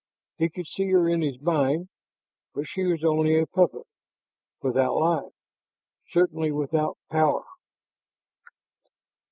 [0.39, 1.89] He could see her in his mind,
[2.55, 3.85] but she was only a puppet,
[4.63, 5.31] without life,
[6.09, 7.45] certainly without power.